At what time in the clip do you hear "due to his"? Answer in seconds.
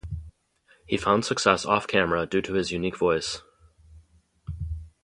2.25-2.71